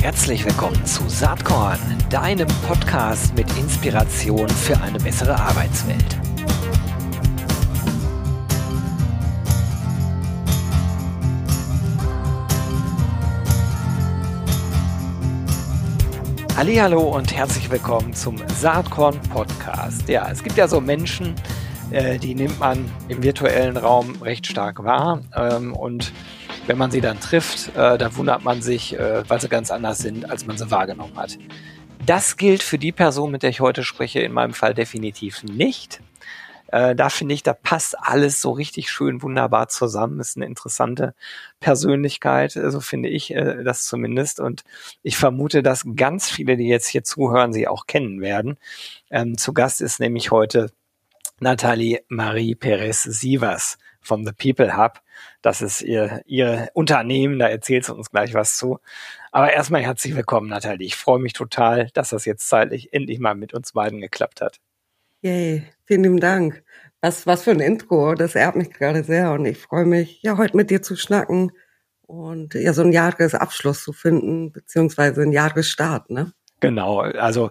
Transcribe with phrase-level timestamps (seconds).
[0.00, 6.18] Herzlich willkommen zu Saatkorn, deinem Podcast mit Inspiration für eine bessere Arbeitswelt.
[16.56, 20.08] Hallo und herzlich willkommen zum Saatkorn Podcast.
[20.08, 21.34] Ja, es gibt ja so Menschen,
[21.90, 26.12] äh, die nimmt man im virtuellen Raum recht stark wahr ähm, und
[26.70, 29.98] wenn man sie dann trifft, äh, da wundert man sich, äh, weil sie ganz anders
[29.98, 31.36] sind, als man sie wahrgenommen hat.
[32.06, 36.00] Das gilt für die Person, mit der ich heute spreche, in meinem Fall definitiv nicht.
[36.68, 40.20] Äh, da finde ich, da passt alles so richtig schön wunderbar zusammen.
[40.20, 41.16] Ist eine interessante
[41.58, 44.38] Persönlichkeit, so finde ich äh, das zumindest.
[44.38, 44.62] Und
[45.02, 48.58] ich vermute, dass ganz viele, die jetzt hier zuhören, sie auch kennen werden.
[49.10, 50.70] Ähm, zu Gast ist nämlich heute
[51.40, 55.00] Nathalie Marie Perez Sievers von The People Hub.
[55.42, 58.78] Das ist ihr, ihr Unternehmen, da erzählt sie uns gleich was zu.
[59.32, 60.86] Aber erstmal herzlich willkommen, Nathalie.
[60.86, 64.58] Ich freue mich total, dass das jetzt zeitlich endlich mal mit uns beiden geklappt hat.
[65.22, 66.62] Yay, vielen lieben Dank.
[67.02, 70.36] Was, was für ein Intro, das ehrt mich gerade sehr und ich freue mich, ja,
[70.36, 71.52] heute mit dir zu schnacken
[72.06, 76.32] und ja, so einen Jahresabschluss zu finden, beziehungsweise einen Jahresstart, ne?
[76.60, 77.50] Genau, also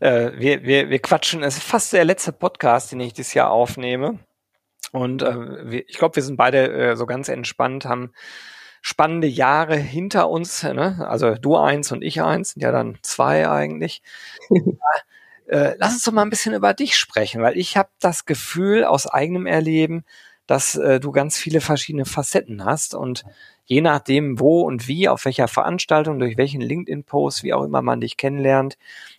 [0.00, 3.50] äh, wir, wir, wir quatschen, es ist fast der letzte Podcast, den ich dieses Jahr
[3.50, 4.18] aufnehme.
[4.92, 8.12] Und äh, wir, ich glaube, wir sind beide äh, so ganz entspannt, haben
[8.82, 10.62] spannende Jahre hinter uns.
[10.62, 11.06] Ne?
[11.08, 14.02] Also du eins und ich eins, sind ja dann zwei eigentlich.
[15.46, 18.84] Äh, lass uns doch mal ein bisschen über dich sprechen, weil ich habe das Gefühl
[18.84, 20.04] aus eigenem Erleben,
[20.46, 23.24] dass äh, du ganz viele verschiedene Facetten hast und
[23.64, 28.00] je nachdem, wo und wie, auf welcher Veranstaltung, durch welchen LinkedIn-Post, wie auch immer man
[28.00, 28.78] dich kennenlernt,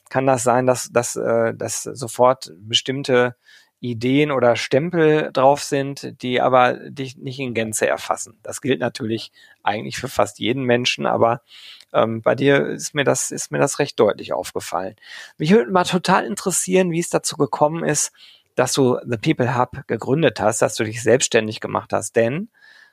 [0.10, 3.36] kann das sein, dass, dass, äh, dass sofort bestimmte
[3.82, 8.40] Ideen oder Stempel drauf sind, die aber dich nicht in Gänze erfassen.
[8.44, 9.32] Das gilt natürlich
[9.64, 11.42] eigentlich für fast jeden Menschen, aber
[11.92, 14.96] ähm, bei dir ist mir das ist mir das recht deutlich aufgefallen.
[15.38, 18.12] Mich würde mal total interessieren, wie es dazu gekommen ist,
[18.56, 22.50] dass du The People Hub gegründet hast, dass du dich selbstständig gemacht hast, denn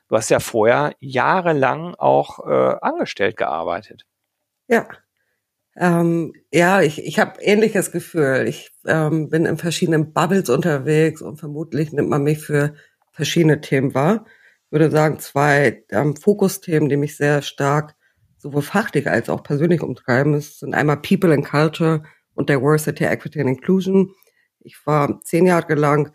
[0.07, 4.05] du hast ja vorher jahrelang auch äh, angestellt gearbeitet.
[4.67, 4.87] Ja,
[5.75, 8.45] ähm, ja, ich, ich habe ähnliches Gefühl.
[8.47, 12.73] Ich ähm, bin in verschiedenen Bubbles unterwegs und vermutlich nimmt man mich für
[13.11, 14.25] verschiedene Themen wahr.
[14.65, 17.95] Ich würde sagen, zwei ähm, Fokusthemen, die mich sehr stark
[18.37, 22.03] sowohl fachlich als auch persönlich umtreiben, sind einmal People and Culture
[22.33, 24.13] und Diversity, Equity and Inclusion.
[24.61, 26.13] Ich war zehn Jahre lang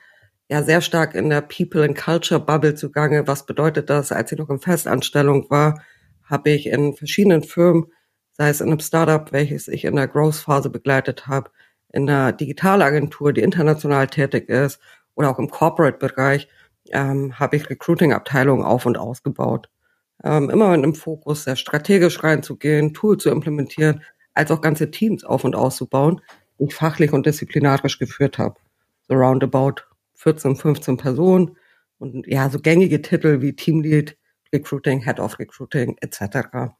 [0.48, 3.26] ja sehr stark in der People and Culture Bubble zugange.
[3.26, 4.12] Was bedeutet das?
[4.12, 5.82] Als ich noch in Festanstellung war,
[6.24, 7.86] habe ich in verschiedenen Firmen
[8.36, 11.50] sei es in einem Startup, welches ich in der Growth-Phase begleitet habe,
[11.92, 14.80] in einer Digitalagentur, die international tätig ist,
[15.14, 16.48] oder auch im Corporate-Bereich,
[16.90, 19.68] ähm, habe ich Recruiting-Abteilungen auf und ausgebaut.
[20.22, 24.02] Ähm, immer mit einem Fokus, sehr strategisch reinzugehen, Tool zu implementieren,
[24.34, 26.20] als auch ganze Teams auf und auszubauen,
[26.58, 28.56] die ich fachlich und disziplinarisch geführt habe.
[29.06, 29.82] So roundabout
[30.14, 31.56] 14, 15 Personen
[31.98, 34.16] und ja, so gängige Titel wie Teamlead,
[34.52, 36.74] Recruiting, Head of Recruiting etc.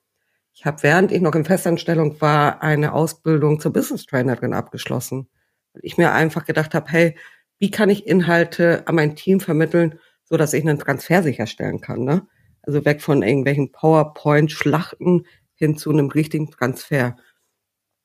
[0.57, 5.29] Ich habe, während ich noch in Festanstellung war, eine Ausbildung zur Business Trainerin abgeschlossen.
[5.73, 7.17] Weil ich mir einfach gedacht habe, hey,
[7.59, 12.05] wie kann ich Inhalte an mein Team vermitteln, so dass ich einen Transfer sicherstellen kann,
[12.05, 12.27] ne?
[12.63, 17.17] Also weg von irgendwelchen PowerPoint-Schlachten hin zu einem richtigen Transfer.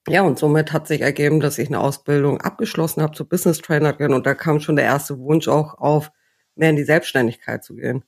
[0.08, 4.14] Ja, und somit hat sich ergeben, dass ich eine Ausbildung abgeschlossen habe zur Business Trainerin
[4.14, 6.12] und da kam schon der erste Wunsch auch auf,
[6.56, 8.04] mehr in die Selbstständigkeit zu gehen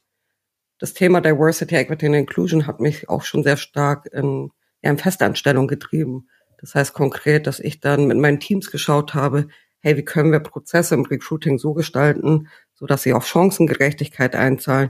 [0.81, 4.49] das Thema Diversity, Equity and Inclusion hat mich auch schon sehr stark in,
[4.81, 6.27] ja, in Festanstellung getrieben.
[6.57, 9.47] Das heißt konkret, dass ich dann mit meinen Teams geschaut habe,
[9.79, 14.89] hey, wie können wir Prozesse im Recruiting so gestalten, so dass sie auf Chancengerechtigkeit einzahlen?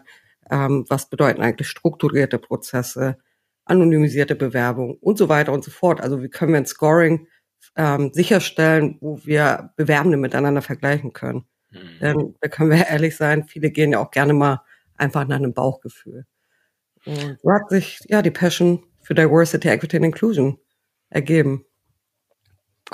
[0.50, 3.18] Ähm, was bedeuten eigentlich strukturierte Prozesse,
[3.66, 6.00] anonymisierte Bewerbung und so weiter und so fort?
[6.00, 7.28] Also wie können wir ein Scoring
[7.76, 11.44] ähm, sicherstellen, wo wir Bewerbende miteinander vergleichen können?
[11.70, 12.00] Mhm.
[12.00, 14.62] Denn da können wir ehrlich sein, viele gehen ja auch gerne mal
[15.02, 16.26] einfach nach einem Bauchgefühl.
[17.06, 20.60] Und so hat sich ja die Passion für Diversity, Equity and Inclusion
[21.10, 21.66] ergeben.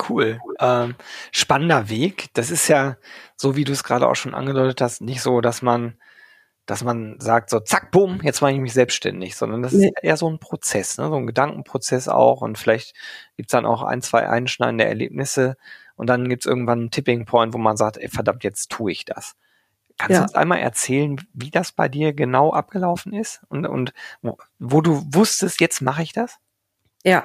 [0.08, 0.40] Cool.
[0.60, 0.94] Ähm,
[1.32, 2.28] spannender Weg.
[2.34, 2.96] Das ist ja,
[3.36, 5.98] so wie du es gerade auch schon angedeutet hast, nicht so, dass man,
[6.66, 9.88] dass man sagt, so zack, bumm, jetzt mache ich mich selbstständig, sondern das nee.
[9.88, 11.08] ist eher so ein Prozess, ne?
[11.08, 12.94] so ein Gedankenprozess auch und vielleicht
[13.36, 15.56] gibt's dann auch ein, zwei einschneidende Erlebnisse
[15.96, 19.04] und dann gibt's irgendwann einen Tipping Point, wo man sagt, ey, verdammt, jetzt tue ich
[19.04, 19.34] das.
[19.98, 20.18] Kannst ja.
[20.18, 23.92] du uns einmal erzählen, wie das bei dir genau abgelaufen ist und, und
[24.22, 26.38] wo, wo du wusstest, jetzt mache ich das?
[27.04, 27.24] Ja,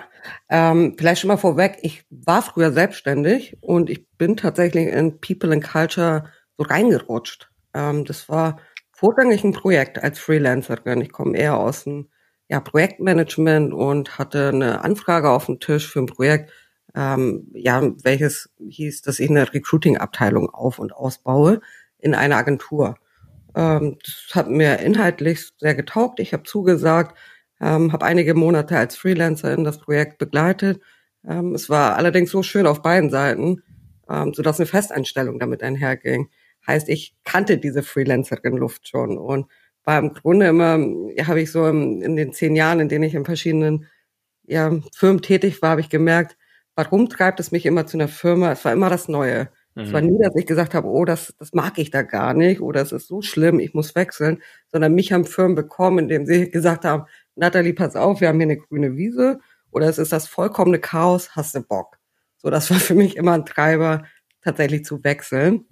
[0.49, 5.51] ähm, vielleicht schon mal vorweg, ich war früher selbstständig und ich bin tatsächlich in People
[5.51, 6.25] and Culture
[6.57, 7.49] so reingerutscht.
[7.73, 8.59] Ähm, das war
[8.91, 11.01] vorrangig ein Projekt als Freelancerin.
[11.01, 12.09] Ich komme eher aus dem
[12.47, 16.51] ja, Projektmanagement und hatte eine Anfrage auf dem Tisch für ein Projekt,
[16.95, 21.61] ähm, ja, welches hieß, dass ich eine Recruiting-Abteilung auf- und ausbaue
[22.03, 22.95] in einer Agentur.
[23.55, 26.19] Ähm, das hat mir inhaltlich sehr getaugt.
[26.19, 27.17] Ich habe zugesagt,
[27.61, 30.81] ähm, habe einige Monate als Freelancer in das Projekt begleitet.
[31.27, 33.63] Ähm, es war allerdings so schön auf beiden Seiten,
[34.09, 36.29] ähm, sodass eine Festeinstellung damit einherging.
[36.67, 39.47] Heißt, ich kannte diese Freelancerin-Luft schon und
[39.85, 40.79] war im Grunde immer,
[41.25, 43.87] habe ich so im, in den zehn Jahren, in denen ich in verschiedenen
[44.45, 46.37] ja, Firmen tätig war, habe ich gemerkt,
[46.75, 48.51] warum treibt es mich immer zu einer Firma?
[48.51, 49.49] Es war immer das Neue.
[49.75, 50.09] Es war mhm.
[50.09, 52.91] nie, dass ich gesagt habe, oh, das, das mag ich da gar nicht oder es
[52.91, 54.41] ist so schlimm, ich muss wechseln,
[54.71, 57.05] sondern mich haben Firmen bekommen, indem sie gesagt haben,
[57.35, 59.39] Natalie, pass auf, wir haben hier eine grüne Wiese
[59.71, 61.97] oder es ist das vollkommene Chaos, hast du Bock?
[62.37, 64.03] So, das war für mich immer ein Treiber,
[64.43, 65.65] tatsächlich zu wechseln.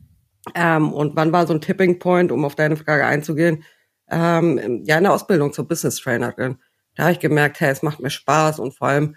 [0.56, 3.64] Ähm, und wann war so ein Tipping Point, um auf deine Frage einzugehen?
[4.10, 6.58] Ähm, ja, in der Ausbildung zur Business Trainerin.
[6.96, 9.16] Da habe ich gemerkt, hey, es macht mir Spaß und vor allem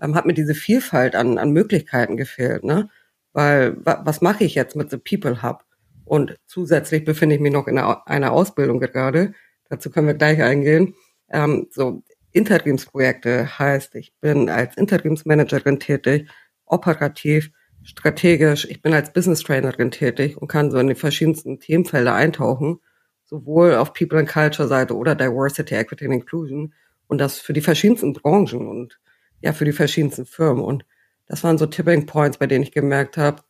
[0.00, 2.64] ähm, hat mir diese Vielfalt an, an Möglichkeiten gefehlt.
[2.64, 2.88] Ne?
[3.36, 5.62] Weil wa was mache ich jetzt mit The People Hub?
[6.06, 9.34] Und zusätzlich befinde ich mich noch in einer, Ausbildung gerade.
[9.68, 10.94] Dazu können wir gleich eingehen.
[11.28, 12.02] Ähm, so
[12.32, 16.30] Interimsprojekte heißt, ich bin als Interimsmanagerin tätig,
[16.64, 17.50] operativ,
[17.82, 18.66] strategisch.
[18.70, 22.80] Ich bin als Business Trainerin tätig und kann so in die verschiedensten Themenfelder eintauchen,
[23.26, 26.72] sowohl auf People and Culture Seite oder Diversity, Equity and Inclusion
[27.06, 28.98] und das für die verschiedensten Branchen und
[29.42, 30.64] ja für die verschiedensten Firmen.
[30.64, 30.86] Und
[31.26, 33.42] das waren so Tipping Points, bei denen ich gemerkt habe,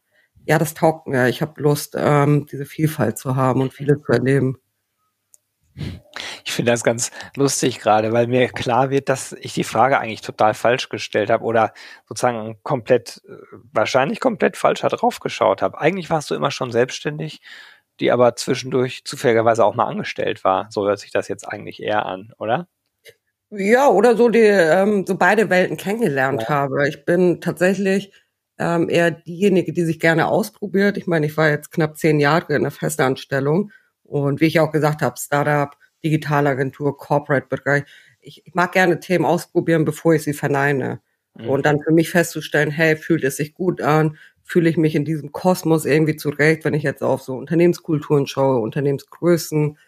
[0.46, 1.28] ja, das taugt mir.
[1.28, 4.58] Ich habe Lust, ähm, diese Vielfalt zu haben und viele zu erleben.
[6.44, 10.22] Ich finde das ganz lustig gerade, weil mir klar wird, dass ich die Frage eigentlich
[10.22, 11.74] total falsch gestellt habe oder
[12.08, 13.36] sozusagen komplett, äh,
[13.72, 15.78] wahrscheinlich komplett falsch draufgeschaut habe.
[15.78, 17.42] Eigentlich warst du immer schon selbstständig,
[18.00, 20.68] die aber zwischendurch zufälligerweise auch mal angestellt war.
[20.70, 22.68] So hört sich das jetzt eigentlich eher an, oder?
[23.50, 26.48] Ja, oder so die, ähm, so beide Welten kennengelernt ja.
[26.48, 26.88] habe.
[26.88, 28.12] Ich bin tatsächlich
[28.58, 30.96] ähm, eher diejenige, die sich gerne ausprobiert.
[30.96, 33.70] Ich meine, ich war jetzt knapp zehn Jahre in einer Festanstellung
[34.02, 37.84] und wie ich auch gesagt habe, Startup, Digitalagentur, Corporate-Bereich.
[38.20, 41.00] Ich, ich mag gerne Themen ausprobieren, bevor ich sie verneine.
[41.34, 41.48] Mhm.
[41.48, 44.16] Und dann für mich festzustellen, hey, fühlt es sich gut an?
[44.42, 48.60] Fühle ich mich in diesem Kosmos irgendwie zurecht, wenn ich jetzt auf so Unternehmenskulturen schaue,
[48.60, 49.78] Unternehmensgrößen?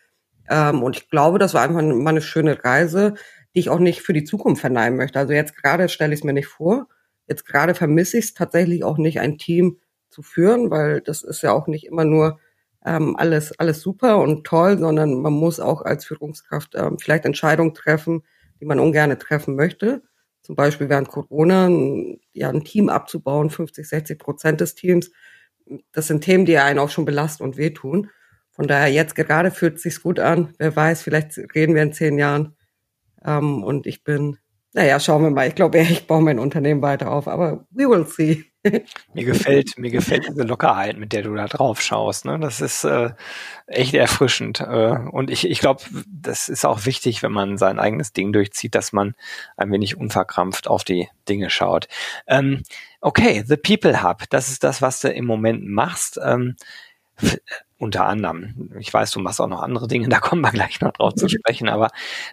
[0.50, 3.14] Ähm, und ich glaube, das war einfach mal eine schöne Reise,
[3.58, 5.18] die ich auch nicht für die Zukunft verneinen möchte.
[5.18, 6.86] Also jetzt gerade stelle ich es mir nicht vor.
[7.26, 11.42] Jetzt gerade vermisse ich es tatsächlich auch nicht, ein Team zu führen, weil das ist
[11.42, 12.38] ja auch nicht immer nur
[12.86, 17.74] ähm, alles, alles super und toll, sondern man muss auch als Führungskraft ähm, vielleicht Entscheidungen
[17.74, 18.22] treffen,
[18.60, 20.02] die man ungern treffen möchte.
[20.42, 21.68] Zum Beispiel während Corona
[22.32, 25.10] ja, ein Team abzubauen, 50, 60 Prozent des Teams.
[25.90, 28.08] Das sind Themen, die einen auch schon belasten und wehtun.
[28.52, 30.54] Von daher jetzt gerade fühlt es sich gut an.
[30.58, 32.54] Wer weiß, vielleicht reden wir in zehn Jahren.
[33.28, 34.38] Ähm, und ich bin
[34.74, 35.48] naja, schauen wir mal.
[35.48, 38.44] Ich glaube, ich baue mein Unternehmen weiter auf, aber we will see.
[39.14, 42.26] mir gefällt, mir gefällt diese Lockerheit, mit der du da drauf schaust.
[42.26, 42.38] Ne?
[42.38, 43.10] Das ist äh,
[43.66, 44.60] echt erfrischend.
[44.60, 48.74] Äh, und ich, ich glaube, das ist auch wichtig, wenn man sein eigenes Ding durchzieht,
[48.74, 49.14] dass man
[49.56, 51.88] ein wenig unverkrampft auf die Dinge schaut.
[52.26, 52.62] Ähm,
[53.00, 56.20] okay, The People Hub, das ist das, was du im Moment machst.
[56.22, 56.56] Ähm,
[57.78, 58.72] unter anderem.
[58.78, 61.28] Ich weiß, du machst auch noch andere Dinge, da kommen wir gleich noch drauf zu
[61.28, 61.90] sprechen, aber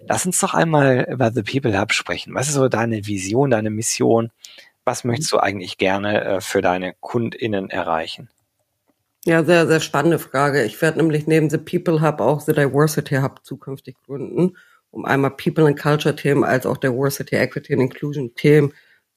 [0.08, 2.34] lass uns doch einmal über The People Hub sprechen.
[2.34, 4.32] Was ist so deine Vision, deine Mission?
[4.84, 8.30] Was möchtest du eigentlich gerne äh, für deine KundInnen erreichen?
[9.26, 10.64] Ja, sehr, sehr spannende Frage.
[10.64, 14.56] Ich werde nämlich neben The People Hub auch The Diversity Hub zukünftig gründen,
[14.92, 18.72] um einmal People and Culture Themen als auch Diversity, Equity and Inclusion Themen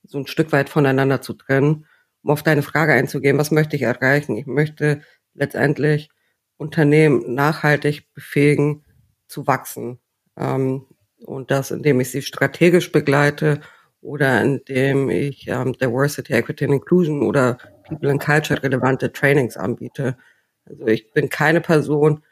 [0.04, 1.86] so ein Stück weit voneinander zu trennen.
[2.22, 4.36] Um auf deine Frage einzugehen, was möchte ich erreichen?
[4.36, 5.02] Ich möchte
[5.38, 6.10] letztendlich
[6.56, 8.84] Unternehmen nachhaltig befähigen
[9.26, 9.98] zu wachsen.
[10.36, 10.86] Ähm,
[11.24, 13.60] und das, indem ich sie strategisch begleite
[14.00, 20.16] oder indem ich ähm, Diversity, Equity and Inclusion oder People and Culture relevante Trainings anbiete.
[20.64, 22.22] Also ich bin keine Person,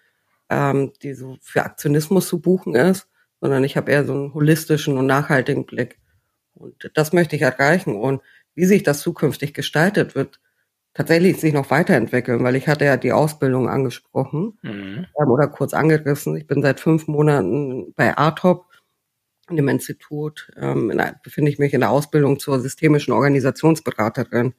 [0.51, 3.09] ähm, die so für Aktionismus zu buchen ist,
[3.41, 5.99] sondern ich habe eher so einen holistischen und nachhaltigen Blick.
[6.55, 7.97] Und das möchte ich erreichen.
[7.97, 8.23] Und
[8.55, 10.41] wie sich das zukünftig gestaltet wird,
[10.97, 15.07] tatsächlich sich noch weiterentwickeln, weil ich hatte ja die Ausbildung angesprochen mhm.
[15.21, 16.37] ähm, oder kurz angerissen.
[16.37, 18.65] Ich bin seit fünf Monaten bei ATOP,
[19.51, 24.55] in dem Institut, ähm, in, befinde ich mich in der Ausbildung zur systemischen Organisationsberaterin,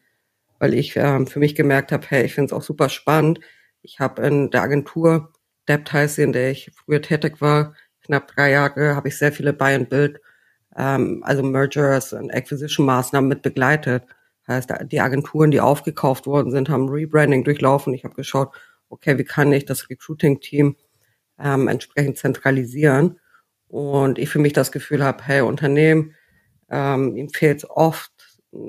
[0.60, 3.39] weil ich ähm, für mich gemerkt habe, hey, ich finde es auch super spannend.
[3.82, 5.34] Ich habe in der Agentur
[5.67, 7.74] Debt heißt in der ich früher tätig war,
[8.06, 10.22] knapp drei Jahre, habe ich sehr viele Buy-and-Build,
[10.77, 14.03] ähm, also Mergers und Acquisition-Maßnahmen mit begleitet.
[14.48, 17.94] Heißt, die Agenturen, die aufgekauft worden sind, haben Rebranding durchlaufen.
[17.94, 18.56] Ich habe geschaut,
[18.89, 20.75] okay, wie kann ich das Recruiting-Team
[21.39, 23.20] ähm, entsprechend zentralisieren?
[23.68, 26.16] und ich für mich das Gefühl habe, hey, Unternehmen,
[26.70, 28.12] ähm, ihm fehlt oft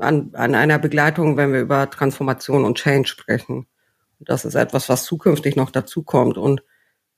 [0.00, 3.66] an, an einer Begleitung, wenn wir über Transformation und Change sprechen.
[4.18, 6.62] Und das ist etwas, was zukünftig noch dazukommt und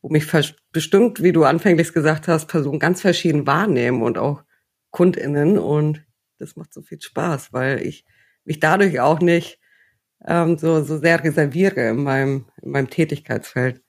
[0.02, 0.26] wo mich
[0.72, 4.42] bestimmt, wie du anfänglich gesagt hast, Personen ganz verschieden wahrnehmen und auch
[4.90, 6.04] KundInnen und
[6.38, 8.04] das macht so viel Spaß, weil ich
[8.44, 9.58] mich dadurch auch nicht
[10.26, 13.82] ähm, so, so sehr reserviere in meinem, in meinem Tätigkeitsfeld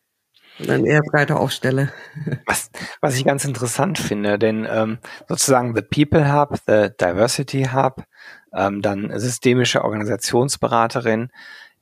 [0.57, 1.91] sondern eher breiter aufstelle.
[2.45, 2.69] Was,
[3.01, 8.03] was ich ganz interessant finde, denn ähm, sozusagen The People Hub, The Diversity Hub,
[8.53, 11.29] ähm, dann systemische Organisationsberaterin,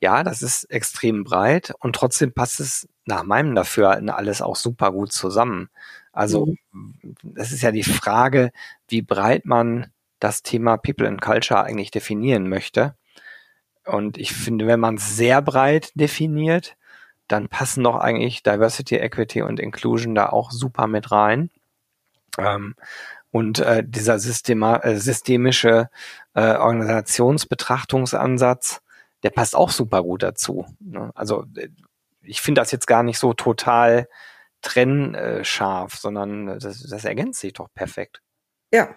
[0.02, 4.92] ja, das ist extrem breit und trotzdem passt es nach meinem Dafürhalten alles auch super
[4.92, 5.70] gut zusammen.
[6.14, 7.16] Also mhm.
[7.24, 8.52] das ist ja die Frage,
[8.88, 9.88] wie breit man
[10.20, 12.96] das Thema People and Culture eigentlich definieren möchte.
[13.86, 16.76] Und ich finde, wenn man es sehr breit definiert,
[17.28, 21.50] dann passen doch eigentlich Diversity, Equity und Inclusion da auch super mit rein.
[22.38, 22.76] Ähm,
[23.32, 25.90] und äh, dieser Systema, äh, systemische
[26.34, 28.82] äh, Organisationsbetrachtungsansatz,
[29.24, 30.66] der passt auch super gut dazu.
[30.80, 31.12] Ne?
[31.14, 31.70] Also äh,
[32.22, 34.08] ich finde das jetzt gar nicht so total
[34.62, 38.22] trennscharf, sondern das, das ergänzt sich doch perfekt.
[38.74, 38.94] Ja,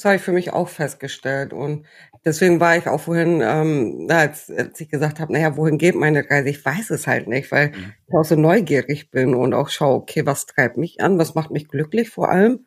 [0.00, 1.52] das habe ich für mich auch festgestellt.
[1.52, 1.86] Und
[2.24, 6.28] deswegen war ich auch vorhin, ähm, als, als ich gesagt habe, naja, wohin geht meine
[6.28, 6.48] Reise?
[6.48, 7.92] Ich weiß es halt nicht, weil mhm.
[8.08, 11.50] ich auch so neugierig bin und auch schaue, okay, was treibt mich an, was macht
[11.50, 12.66] mich glücklich vor allem?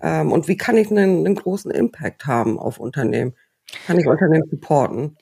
[0.00, 3.34] Ähm, und wie kann ich einen, einen großen Impact haben auf Unternehmen?
[3.86, 5.18] Kann ich Unternehmen supporten?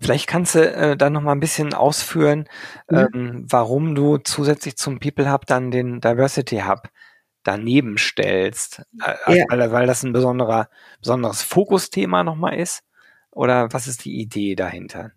[0.00, 2.48] Vielleicht kannst du äh, dann noch mal ein bisschen ausführen,
[2.88, 3.08] mhm.
[3.14, 6.88] ähm, warum du zusätzlich zum People Hub dann den Diversity Hub
[7.44, 9.44] daneben stellst, äh, ja.
[9.48, 10.68] weil, weil das ein besonderer,
[11.00, 12.82] besonderes Fokusthema nochmal ist?
[13.30, 15.12] Oder was ist die Idee dahinter?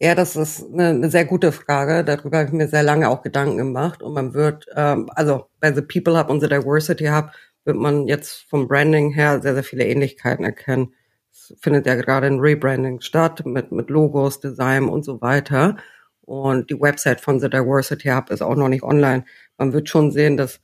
[0.00, 2.04] Ja, das ist eine, eine sehr gute Frage.
[2.04, 4.00] Darüber habe ich mir sehr lange auch Gedanken gemacht.
[4.02, 7.32] Und man wird, ähm, also bei The People Hub und The Diversity Hub
[7.64, 10.94] wird man jetzt vom Branding her sehr, sehr viele Ähnlichkeiten erkennen.
[11.32, 15.76] Es findet ja gerade ein Rebranding statt mit, mit Logos, Design und so weiter.
[16.22, 19.24] Und die Website von The Diversity Hub ist auch noch nicht online.
[19.56, 20.60] Man wird schon sehen, dass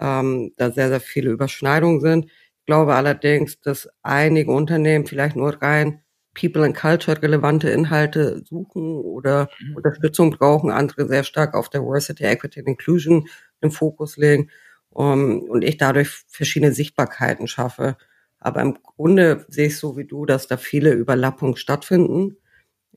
[0.00, 2.26] ähm, da sehr, sehr viele Überschneidungen sind.
[2.26, 6.02] Ich glaube allerdings, dass einige Unternehmen vielleicht nur rein
[6.34, 9.76] People and Culture relevante Inhalte suchen oder mhm.
[9.76, 13.28] Unterstützung brauchen, andere sehr stark auf Diversity, Equity and Inclusion
[13.60, 14.50] im Fokus legen
[14.90, 17.96] um, und ich dadurch verschiedene Sichtbarkeiten schaffe.
[18.38, 22.36] Aber im Grunde sehe ich so wie du, dass da viele Überlappungen stattfinden.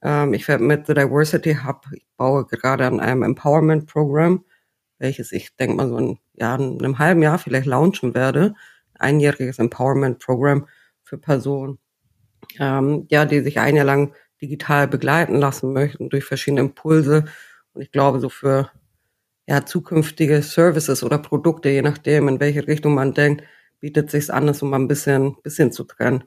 [0.01, 4.45] Ähm, ich werde mit The Diversity Hub, ich baue gerade an einem Empowerment Program,
[4.99, 8.53] welches ich denke mal so in, ja, in einem halben Jahr vielleicht launchen werde.
[8.97, 10.67] Einjähriges Empowerment Program
[11.03, 11.79] für Personen,
[12.59, 17.25] ähm, ja, die sich ein Jahr lang digital begleiten lassen möchten durch verschiedene Impulse.
[17.73, 18.71] Und ich glaube, so für
[19.47, 23.43] ja, zukünftige Services oder Produkte, je nachdem, in welche Richtung man denkt,
[23.79, 26.23] bietet sich an, das um ein bisschen, bisschen zu trennen.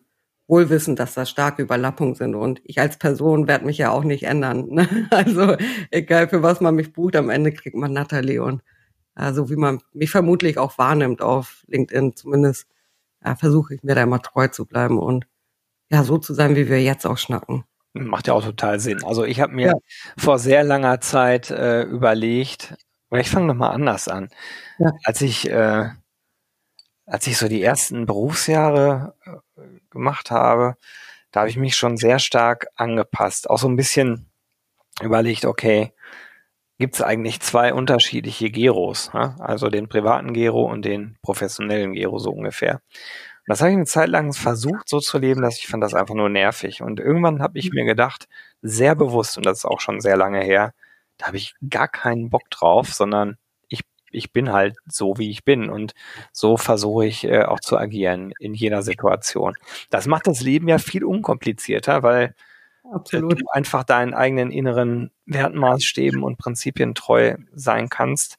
[0.53, 2.35] Wohlwissend, dass da starke Überlappungen sind.
[2.35, 4.67] Und ich als Person werde mich ja auch nicht ändern.
[4.69, 4.87] Ne?
[5.11, 5.57] Also
[5.91, 8.63] egal für was man mich bucht, am Ende kriegt man Natalie und
[9.15, 12.67] also wie man mich vermutlich auch wahrnimmt auf LinkedIn, zumindest
[13.25, 15.27] ja, versuche ich mir da immer treu zu bleiben und
[15.91, 17.65] ja, so zu sein, wie wir jetzt auch schnacken.
[17.95, 19.03] Macht ja auch total Sinn.
[19.05, 19.75] Also ich habe mir ja.
[20.19, 22.75] vor sehr langer Zeit äh, überlegt,
[23.11, 24.29] oder ich fange nochmal anders an.
[24.79, 24.93] Ja.
[25.05, 25.89] Als ich äh,
[27.07, 30.77] als ich so die ersten Berufsjahre äh, gemacht habe,
[31.31, 33.49] da habe ich mich schon sehr stark angepasst.
[33.49, 34.31] Auch so ein bisschen
[35.01, 35.93] überlegt, okay,
[36.79, 39.37] gibt es eigentlich zwei unterschiedliche Geros, ja?
[39.39, 42.75] also den privaten Gero und den professionellen Gero so ungefähr.
[42.75, 45.95] Und das habe ich eine Zeit lang versucht so zu leben, dass ich fand das
[45.95, 46.83] einfach nur nervig.
[46.83, 48.29] Und irgendwann habe ich mir gedacht,
[48.63, 50.75] sehr bewusst, und das ist auch schon sehr lange her,
[51.19, 53.37] da habe ich gar keinen Bock drauf, sondern
[54.13, 55.95] ich bin halt so, wie ich bin und
[56.33, 59.55] so versuche ich äh, auch zu agieren in jeder Situation.
[59.91, 62.35] Das macht das Leben ja viel unkomplizierter, weil
[62.93, 63.41] Absolut.
[63.41, 68.39] du einfach deinen eigenen inneren Wertmaßstäben und Prinzipien treu sein kannst.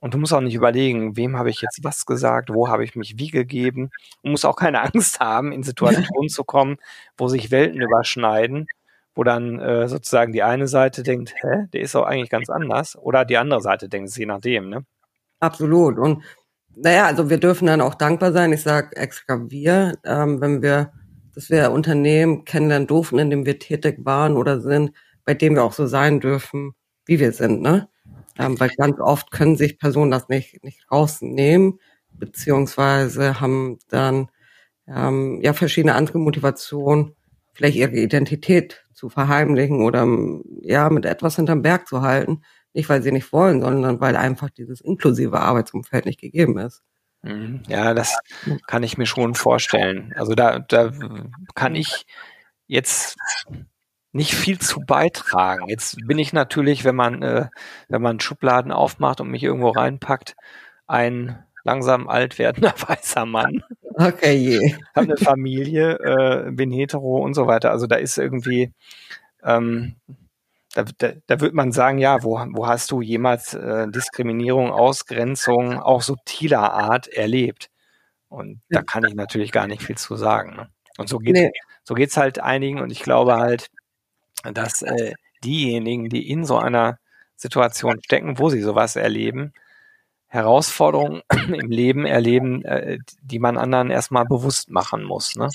[0.00, 2.96] Und du musst auch nicht überlegen, wem habe ich jetzt was gesagt, wo habe ich
[2.96, 3.90] mich wie gegeben.
[4.22, 6.78] Du musst auch keine Angst haben, in Situationen zu kommen,
[7.16, 8.66] wo sich Welten überschneiden,
[9.14, 12.96] wo dann äh, sozusagen die eine Seite denkt, hä, der ist doch eigentlich ganz anders,
[12.96, 14.84] oder die andere Seite denkt es, je nachdem, ne?
[15.42, 15.98] Absolut.
[15.98, 16.22] Und
[16.76, 18.52] naja, also wir dürfen dann auch dankbar sein.
[18.52, 20.92] Ich sage extra wir, ähm, wenn wir,
[21.34, 24.92] dass wir Unternehmen kennenlernen durften, in dem wir tätig waren oder sind,
[25.24, 26.72] bei dem wir auch so sein dürfen,
[27.06, 27.88] wie wir sind, ne?
[28.38, 31.80] Ähm, weil ganz oft können sich Personen das nicht, nicht rausnehmen,
[32.12, 34.28] beziehungsweise haben dann
[34.88, 37.16] ähm, ja verschiedene andere Motivationen,
[37.54, 40.06] vielleicht ihre Identität zu verheimlichen oder
[40.62, 42.42] ja mit etwas hinterm Berg zu halten,
[42.72, 46.82] nicht, weil sie nicht wollen, sondern weil einfach dieses inklusive Arbeitsumfeld nicht gegeben ist.
[47.22, 47.62] Mhm.
[47.68, 48.18] Ja, das
[48.66, 50.12] kann ich mir schon vorstellen.
[50.16, 50.92] Also da, da
[51.54, 52.06] kann ich
[52.66, 53.16] jetzt
[54.12, 55.68] nicht viel zu beitragen.
[55.68, 57.48] Jetzt bin ich natürlich, wenn man, äh,
[57.88, 60.36] wenn man Schubladen aufmacht und mich irgendwo reinpackt,
[60.86, 63.62] ein langsam alt werdender weißer Mann.
[63.94, 64.74] Okay, je.
[64.94, 67.70] Hab eine Familie, äh, bin hetero und so weiter.
[67.70, 68.72] Also da ist irgendwie,
[69.44, 69.96] ähm,
[70.74, 75.78] da, da, da würde man sagen, ja, wo, wo hast du jemals äh, Diskriminierung, Ausgrenzung
[75.78, 77.70] auch subtiler Art erlebt?
[78.28, 80.54] Und da kann ich natürlich gar nicht viel zu sagen.
[80.54, 80.68] Ne?
[80.98, 81.50] Und so geht nee.
[81.82, 82.80] so geht's halt einigen.
[82.80, 83.70] Und ich glaube halt,
[84.44, 86.98] dass äh, diejenigen, die in so einer
[87.36, 89.52] Situation stecken, wo sie sowas erleben,
[90.28, 95.48] Herausforderungen im Leben erleben, äh, die man anderen erstmal bewusst machen muss, ne?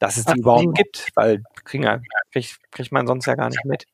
[0.00, 2.02] Dass es die überhaupt gibt, weil kriegen,
[2.32, 3.86] kriegt, kriegt man sonst ja gar nicht mit.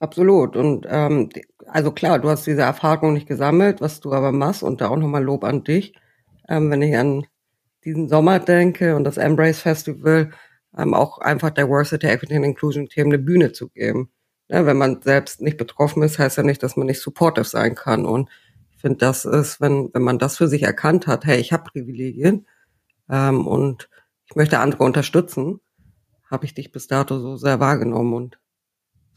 [0.00, 0.56] Absolut.
[0.56, 1.28] Und ähm,
[1.66, 4.96] also klar, du hast diese Erfahrung nicht gesammelt, was du aber machst und da auch
[4.96, 5.94] nochmal Lob an dich.
[6.48, 7.26] Ähm, wenn ich an
[7.84, 10.30] diesen Sommer denke und das Embrace Festival,
[10.76, 14.10] ähm, auch einfach Diversity, Equity and Inclusion Themen eine Bühne zu geben.
[14.48, 17.74] Ja, wenn man selbst nicht betroffen ist, heißt ja nicht, dass man nicht supportive sein
[17.74, 18.06] kann.
[18.06, 18.30] Und
[18.70, 21.70] ich finde, das ist, wenn, wenn man das für sich erkannt hat, hey, ich habe
[21.70, 22.46] Privilegien
[23.10, 23.90] ähm, und
[24.26, 25.60] ich möchte andere unterstützen,
[26.30, 28.38] habe ich dich bis dato so sehr wahrgenommen und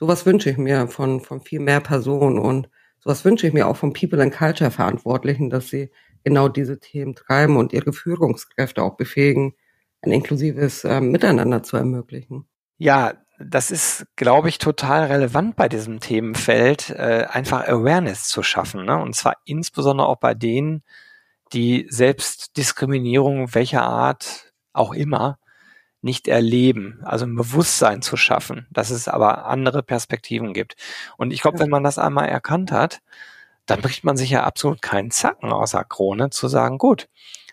[0.01, 3.77] sowas wünsche ich mir von, von viel mehr Personen und sowas wünsche ich mir auch
[3.77, 5.91] von People and Culture Verantwortlichen, dass sie
[6.23, 9.53] genau diese Themen treiben und ihre Führungskräfte auch befähigen,
[10.01, 12.47] ein inklusives äh, Miteinander zu ermöglichen.
[12.79, 18.85] Ja, das ist, glaube ich, total relevant bei diesem Themenfeld, äh, einfach Awareness zu schaffen.
[18.85, 18.97] Ne?
[18.99, 20.81] Und zwar insbesondere auch bei denen,
[21.53, 25.37] die selbst Diskriminierung welcher Art auch immer
[26.01, 30.75] nicht erleben, also ein Bewusstsein zu schaffen, dass es aber andere Perspektiven gibt.
[31.17, 33.01] Und ich glaube, wenn man das einmal erkannt hat,
[33.65, 37.07] dann bricht man sich ja absolut keinen Zacken aus der Krone zu sagen, gut,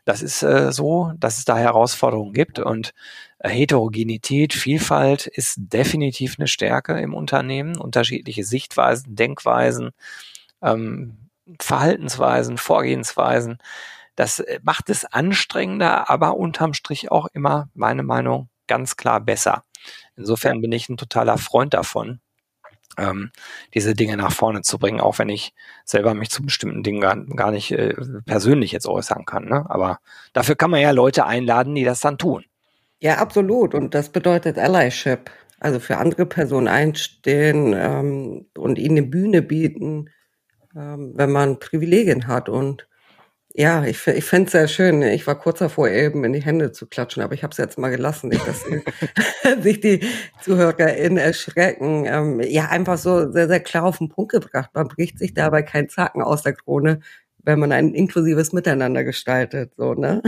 [0.05, 2.95] das ist äh, so, dass es da Herausforderungen gibt und
[3.41, 9.91] äh, Heterogenität, Vielfalt ist definitiv eine Stärke im Unternehmen, unterschiedliche Sichtweisen, Denkweisen,
[10.63, 11.29] ähm,
[11.61, 13.59] Verhaltensweisen, Vorgehensweisen
[14.19, 19.63] das äh, macht es anstrengender, aber unterm Strich auch immer, meine Meinung, ganz klar besser.
[20.17, 22.21] Insofern bin ich ein totaler Freund davon,
[22.97, 23.31] ähm,
[23.75, 25.55] diese Dinge nach vorne zu bringen, auch wenn ich
[25.85, 27.95] selber mich zu bestimmten Dingen gar, gar nicht äh,
[28.27, 29.45] persönlich jetzt äußern kann.
[29.45, 29.65] Ne?
[29.69, 30.01] Aber
[30.33, 32.45] dafür kann man ja Leute einladen, die das dann tun.
[32.99, 33.73] Ja, absolut.
[33.73, 35.31] Und das bedeutet Allyship.
[35.61, 40.11] Also für andere Personen einstehen ähm, und ihnen eine Bühne bieten,
[40.75, 42.49] ähm, wenn man Privilegien hat.
[42.49, 42.89] Und
[43.59, 45.03] ja, ich, ich fände es sehr schön.
[45.03, 47.77] Ich war kurz davor, eben in die Hände zu klatschen, aber ich habe es jetzt
[47.77, 48.65] mal gelassen, nicht, dass
[49.65, 50.07] sich die
[50.43, 52.05] ZuhörerInnen erschrecken.
[52.07, 54.71] Ähm, ja, einfach so sehr, sehr klar auf den Punkt gebracht.
[54.75, 57.01] Man bricht sich dabei keinen Zacken aus der Krone,
[57.43, 59.73] wenn man ein inklusives Miteinander gestaltet.
[59.77, 60.23] So, ne?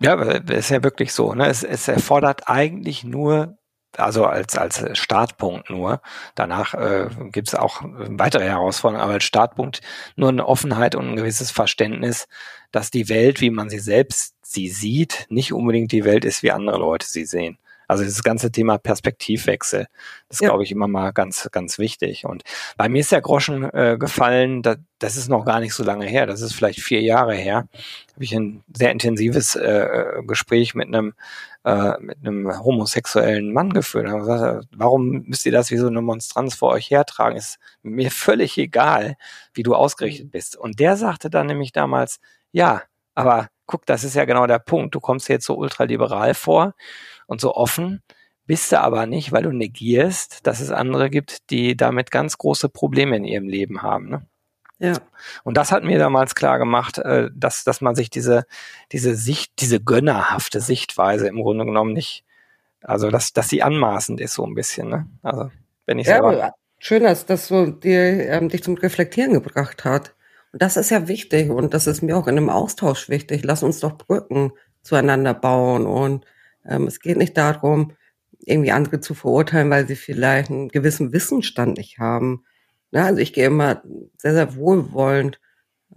[0.00, 1.34] Ja, ist ja wirklich so.
[1.34, 1.48] Ne?
[1.48, 3.58] Es, es erfordert eigentlich nur
[3.98, 6.00] also als, als Startpunkt nur.
[6.34, 9.80] Danach äh, gibt es auch weitere Herausforderungen, aber als Startpunkt
[10.16, 12.26] nur eine Offenheit und ein gewisses Verständnis,
[12.72, 16.50] dass die Welt, wie man sie selbst sie sieht, nicht unbedingt die Welt ist, wie
[16.50, 17.58] andere Leute sie sehen.
[17.88, 19.86] Also das ganze Thema Perspektivwechsel,
[20.28, 20.48] das ja.
[20.48, 22.24] glaube ich immer mal ganz, ganz wichtig.
[22.24, 22.42] Und
[22.78, 26.06] bei mir ist der Groschen äh, gefallen, da, das ist noch gar nicht so lange
[26.06, 27.68] her, das ist vielleicht vier Jahre her,
[28.14, 31.12] habe ich ein sehr intensives äh, Gespräch mit einem
[31.64, 34.06] äh, mit einem homosexuellen Mann geführt.
[34.06, 37.36] Und gesagt, warum müsst ihr das wie so eine Monstranz vor euch hertragen?
[37.36, 39.16] Ist mir völlig egal,
[39.54, 40.56] wie du ausgerichtet bist.
[40.56, 42.20] Und der sagte dann nämlich damals,
[42.52, 42.82] ja,
[43.14, 44.94] aber guck, das ist ja genau der Punkt.
[44.94, 46.74] Du kommst jetzt so ultraliberal vor
[47.26, 48.02] und so offen,
[48.46, 52.68] bist du aber nicht, weil du negierst, dass es andere gibt, die damit ganz große
[52.68, 54.08] Probleme in ihrem Leben haben.
[54.08, 54.26] Ne?
[54.78, 54.94] Ja.
[55.44, 58.44] Und das hat mir damals klar gemacht, äh, dass, dass man sich diese,
[58.90, 62.24] diese Sicht, diese gönnerhafte Sichtweise im Grunde genommen nicht,
[62.82, 65.06] also dass, dass sie anmaßend ist so ein bisschen, ne?
[65.22, 65.50] Also
[65.86, 66.52] wenn ich ja, selber.
[66.80, 70.16] Schön, dass das so dir, ähm, dich zum Reflektieren gebracht hat.
[70.52, 73.42] Und das ist ja wichtig und das ist mir auch in einem Austausch wichtig.
[73.44, 75.86] Lass uns doch Brücken zueinander bauen.
[75.86, 76.26] Und
[76.66, 77.92] ähm, es geht nicht darum,
[78.44, 82.44] irgendwie andere zu verurteilen, weil sie vielleicht einen gewissen Wissensstand nicht haben
[82.92, 83.82] ja, also ich gehe immer
[84.18, 85.40] sehr, sehr wohlwollend,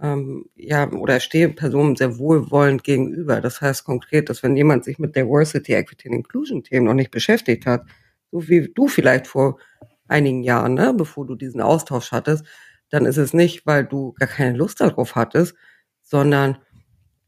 [0.00, 3.40] ähm, ja, oder stehe Personen sehr wohlwollend gegenüber.
[3.40, 7.10] Das heißt konkret, dass wenn jemand sich mit Diversity, Equity and Inclusion Themen noch nicht
[7.10, 7.84] beschäftigt hat,
[8.32, 9.58] so wie du vielleicht vor
[10.08, 12.44] einigen Jahren, ne, bevor du diesen Austausch hattest,
[12.90, 15.54] dann ist es nicht, weil du gar keine Lust darauf hattest,
[16.02, 16.58] sondern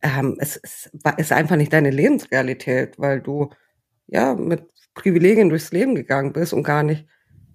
[0.03, 3.51] ähm, es, es ist einfach nicht deine Lebensrealität, weil du
[4.07, 7.07] ja mit Privilegien durchs Leben gegangen bist und gar nicht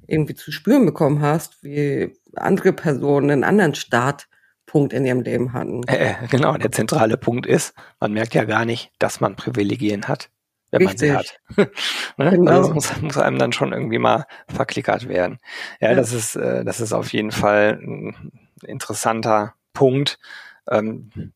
[0.08, 4.28] irgendwie zu spüren bekommen hast, wie andere Personen einen anderen Start
[4.66, 5.84] Punkt in ihrem Leben hatten.
[5.88, 10.30] Äh, genau, der zentrale Punkt ist, man merkt ja gar nicht, dass man Privilegien hat,
[10.74, 11.14] wenn Richtig.
[11.14, 11.22] man
[11.56, 11.72] sie hat.
[12.18, 12.32] ne?
[12.32, 12.52] genau.
[12.52, 15.38] Also das muss, muss, einem dann schon irgendwie mal verklickert werden.
[15.80, 15.96] Ja, ja.
[15.96, 18.32] das ist, äh, das ist auf jeden Fall ein
[18.64, 20.18] interessanter Punkt.
[20.70, 21.34] Ähm,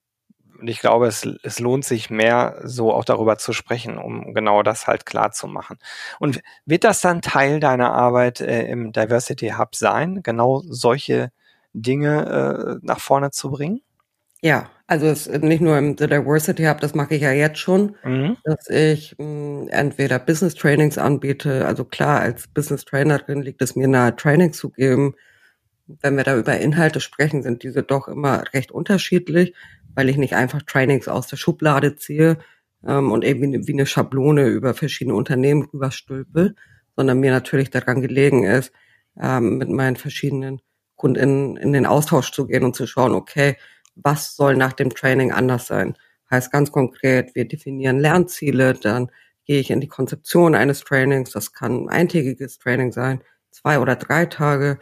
[0.60, 4.64] und ich glaube, es, es lohnt sich mehr, so auch darüber zu sprechen, um genau
[4.64, 5.78] das halt klar zu machen.
[6.20, 11.32] Und wird das dann Teil deiner Arbeit äh, im Diversity Hub sein, genau solche
[11.74, 13.82] Dinge äh, nach vorne zu bringen?
[14.42, 17.96] Ja, also es nicht nur im The Diversity Hub, das mache ich ja jetzt schon,
[18.04, 18.38] mhm.
[18.44, 23.76] dass ich mh, hm, entweder Business Trainings anbiete, also klar, als Business Trainerin liegt es
[23.76, 25.16] mir nahe, Training zu geben.
[25.88, 29.54] Wenn wir da über Inhalte sprechen, sind diese doch immer recht unterschiedlich
[29.98, 32.38] weil ich nicht einfach Trainings aus der Schublade ziehe
[32.86, 36.54] ähm, und irgendwie wie eine Schablone über verschiedene Unternehmen rüberstülpe,
[36.96, 38.72] sondern mir natürlich daran gelegen ist,
[39.20, 40.62] ähm, mit meinen verschiedenen
[40.96, 43.58] Kunden in den Austausch zu gehen und zu schauen, okay,
[44.04, 45.98] was soll nach dem Training anders sein?
[46.30, 49.12] Heißt ganz konkret, wir definieren Lernziele, dann
[49.46, 53.96] gehe ich in die Konzeption eines Trainings, das kann ein eintägiges Training sein, zwei oder
[53.96, 54.80] drei Tage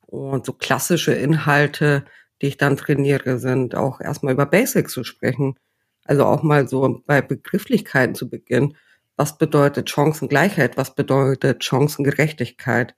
[0.00, 2.04] und so klassische Inhalte
[2.42, 5.58] die ich dann trainiere, sind auch erstmal über Basics zu sprechen.
[6.04, 8.76] Also auch mal so bei Begrifflichkeiten zu beginnen.
[9.16, 10.76] Was bedeutet Chancengleichheit?
[10.76, 12.94] Was bedeutet Chancengerechtigkeit?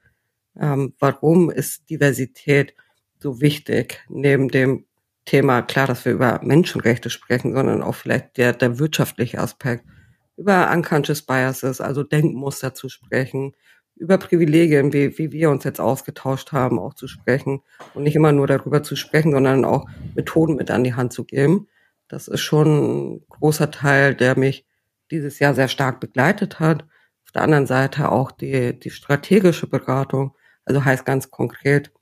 [0.59, 2.75] Ähm, warum ist Diversität
[3.19, 4.05] so wichtig?
[4.09, 4.85] Neben dem
[5.29, 9.85] Thema, klar, dass wir über Menschenrechte sprechen, sondern auch vielleicht der, der wirtschaftliche Aspekt,
[10.39, 13.55] über unconscious biases, also Denkmuster zu sprechen,
[13.95, 17.61] über Privilegien, wie, wie wir uns jetzt ausgetauscht haben, auch zu sprechen
[17.93, 21.25] und nicht immer nur darüber zu sprechen, sondern auch Methoden mit an die Hand zu
[21.25, 21.69] geben.
[22.09, 24.65] Das ist schon ein großer Teil, der mich
[25.11, 26.85] dieses Jahr sehr stark begleitet hat.
[27.27, 31.93] Auf der anderen Seite auch die, die strategische Beratung, also heißt ganz konkret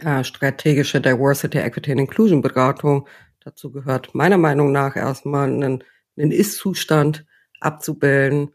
[0.00, 3.08] äh, strategische Diversity, Equity and Inclusion Beratung.
[3.40, 5.84] Dazu gehört meiner Meinung nach erstmal einen,
[6.16, 7.24] einen Ist-Zustand
[7.60, 8.50] abzubilden,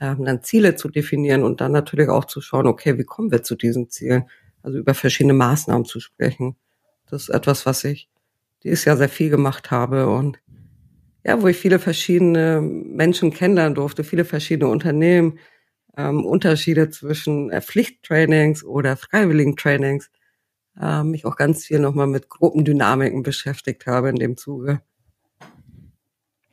[0.00, 3.42] ähm, dann Ziele zu definieren und dann natürlich auch zu schauen, okay, wie kommen wir
[3.42, 4.24] zu diesen Zielen?
[4.62, 6.56] Also über verschiedene Maßnahmen zu sprechen.
[7.10, 8.08] Das ist etwas, was ich
[8.62, 10.40] dieses Jahr sehr viel gemacht habe und
[11.24, 15.38] ja, wo ich viele verschiedene Menschen kennenlernen durfte, viele verschiedene Unternehmen,
[15.96, 20.10] ähm, Unterschiede zwischen äh, Pflichttrainings oder freiwilligen Trainings,
[20.80, 24.80] äh, mich auch ganz viel nochmal mit Gruppendynamiken beschäftigt habe in dem Zuge.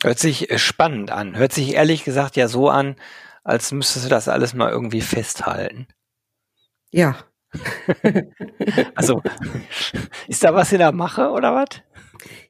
[0.04, 1.38] Hört sich äh, spannend an.
[1.38, 2.96] Hört sich ehrlich gesagt ja so an,
[3.44, 5.88] als müsstest du das alles mal irgendwie festhalten.
[6.92, 7.16] Ja.
[8.96, 9.22] also,
[10.28, 11.82] ist da was in der Mache oder was?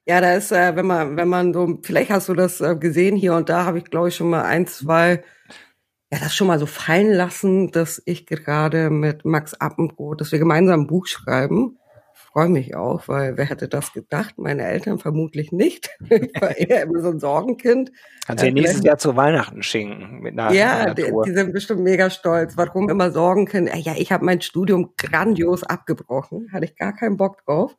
[0.05, 3.15] Ja, da ist, äh, wenn man, wenn man so, vielleicht hast du das äh, gesehen
[3.15, 5.23] hier und da, habe ich, glaube ich, schon mal ein, zwei,
[6.11, 10.39] ja, das schon mal so fallen lassen, dass ich gerade mit Max Appenbrot, dass wir
[10.39, 11.77] gemeinsam ein Buch schreiben
[12.35, 14.37] freue mich auch, weil wer hätte das gedacht?
[14.37, 15.89] Meine Eltern vermutlich nicht.
[16.09, 17.93] ich war eher immer so ein Sorgenkind.
[18.27, 21.79] Kannst du ja nächstes Jahr zu Weihnachten schenken mit einer Ja, die, die, sind bestimmt
[21.79, 22.57] mega stolz.
[22.57, 23.69] Warum immer Sorgenkind?
[23.73, 27.77] Ja, ich habe mein Studium grandios abgebrochen, hatte ich gar keinen Bock drauf.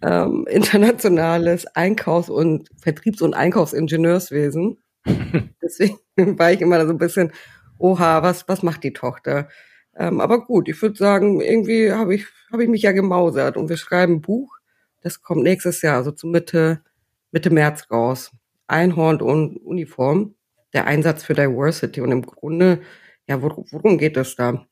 [0.00, 4.78] Ähm, internationales Einkaufs- und Vertriebs- und Einkaufsingenieurswesen.
[5.62, 5.98] Deswegen
[6.38, 7.32] war ich immer so ein bisschen,
[7.78, 9.48] oha, was, was macht die Tochter?
[9.96, 13.68] Ähm, aber gut, ich würde sagen, irgendwie habe ich, hab ich mich ja gemausert und
[13.68, 14.56] wir schreiben ein Buch.
[15.00, 16.82] Das kommt nächstes Jahr, also zu Mitte,
[17.30, 18.30] Mitte März raus.
[18.68, 20.34] Einhorn und Uniform,
[20.72, 22.00] der Einsatz für Diversity.
[22.00, 22.80] Und im Grunde,
[23.26, 24.66] ja, worum, worum geht es da?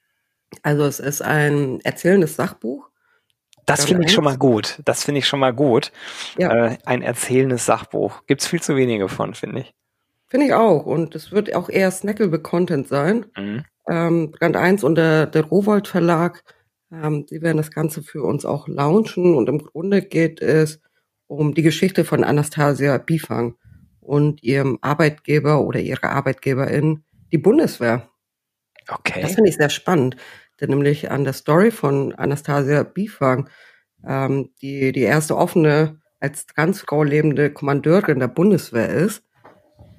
[0.62, 2.88] Also es ist ein erzählendes Sachbuch.
[3.66, 4.80] Das finde ich schon mal gut.
[4.84, 5.92] Das finde ich schon mal gut.
[6.38, 6.66] Ja.
[6.66, 8.26] Äh, ein erzählendes Sachbuch.
[8.26, 9.74] Gibt's viel zu wenige von, finde ich.
[10.30, 10.86] Finde ich auch.
[10.86, 13.26] Und es wird auch eher snackable Content sein.
[13.36, 16.42] Mhm ähm, Brand 1 und der, der Rowold Verlag,
[16.92, 20.80] ähm, die werden das Ganze für uns auch launchen und im Grunde geht es
[21.26, 23.54] um die Geschichte von Anastasia Bifang
[24.00, 28.08] und ihrem Arbeitgeber oder ihrer Arbeitgeberin, die Bundeswehr.
[28.88, 29.22] Okay.
[29.22, 30.16] Das finde ich sehr spannend,
[30.60, 33.48] denn nämlich an der Story von Anastasia Bifang,
[34.06, 39.22] ähm, die die erste offene als Transfrau lebende Kommandeurin der Bundeswehr ist,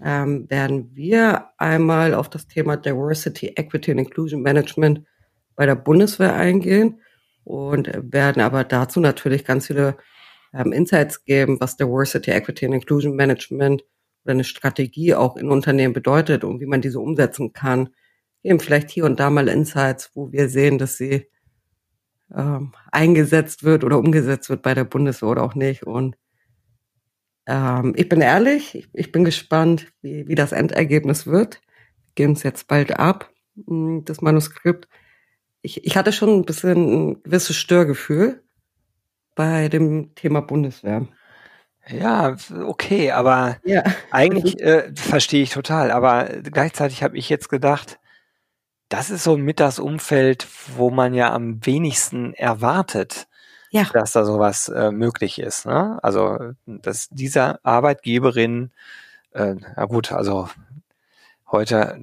[0.03, 5.05] ähm, werden wir einmal auf das Thema Diversity, Equity and Inclusion Management
[5.55, 7.01] bei der Bundeswehr eingehen
[7.43, 9.97] und werden aber dazu natürlich ganz viele
[10.53, 13.83] ähm, Insights geben, was Diversity, Equity and Inclusion Management
[14.23, 17.89] oder eine Strategie auch in Unternehmen bedeutet und wie man diese umsetzen kann.
[18.43, 21.27] Eben vielleicht hier und da mal Insights, wo wir sehen, dass sie
[22.35, 25.83] ähm, eingesetzt wird oder umgesetzt wird bei der Bundeswehr oder auch nicht.
[25.83, 26.15] Und
[27.47, 31.61] ähm, ich bin ehrlich, ich, ich bin gespannt, wie, wie das Endergebnis wird.
[32.05, 33.29] Wir geben es jetzt bald ab,
[33.67, 34.87] hm, das Manuskript.
[35.61, 38.43] Ich, ich hatte schon ein bisschen ein gewisses Störgefühl,
[39.35, 41.07] bei dem Thema Bundeswehr.
[41.87, 43.83] Ja, okay, aber ja.
[44.11, 45.91] eigentlich äh, verstehe ich total.
[45.91, 47.99] Aber gleichzeitig habe ich jetzt gedacht,
[48.89, 53.27] das ist so mit das Umfeld, wo man ja am wenigsten erwartet,
[53.71, 53.85] ja.
[53.91, 55.65] dass da sowas äh, möglich ist.
[55.65, 55.99] Ne?
[56.03, 58.71] Also, dass dieser Arbeitgeberin,
[59.31, 60.49] äh, na gut, also
[61.49, 61.99] heute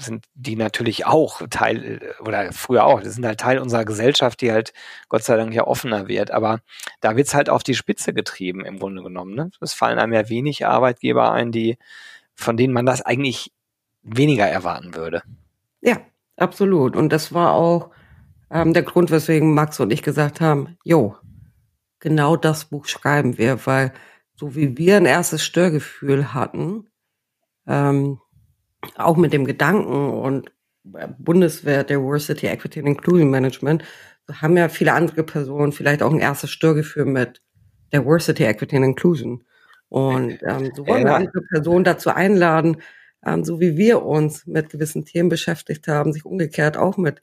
[0.00, 4.50] sind die natürlich auch Teil oder früher auch, das sind halt Teil unserer Gesellschaft, die
[4.50, 4.72] halt
[5.08, 6.30] Gott sei Dank ja offener wird.
[6.30, 6.60] Aber
[7.00, 9.34] da wird's halt auf die Spitze getrieben im Grunde genommen.
[9.34, 9.50] Ne?
[9.60, 11.78] Es fallen einem ja wenig Arbeitgeber ein, die
[12.34, 13.52] von denen man das eigentlich
[14.02, 15.22] weniger erwarten würde.
[15.80, 15.98] Ja,
[16.36, 16.96] absolut.
[16.96, 17.90] Und das war auch
[18.52, 21.16] ähm, der Grund, weswegen Max und ich gesagt haben, jo,
[22.00, 23.92] genau das Buch schreiben wir, weil
[24.36, 26.88] so wie wir ein erstes Störgefühl hatten,
[27.66, 28.18] ähm,
[28.96, 30.52] auch mit dem Gedanken und
[30.94, 33.84] äh, Bundeswehr, Diversity, Equity and Inclusion Management,
[34.30, 37.42] haben ja viele andere Personen vielleicht auch ein erstes Störgefühl mit
[37.92, 39.44] Diversity, Equity and Inclusion.
[39.88, 42.78] Und ähm, so wollen wir andere Personen dazu einladen,
[43.24, 47.22] ähm, so wie wir uns mit gewissen Themen beschäftigt haben, sich umgekehrt auch mit,